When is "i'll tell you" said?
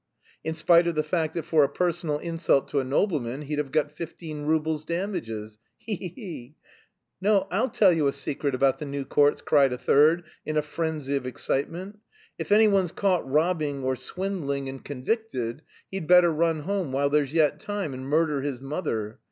7.51-8.07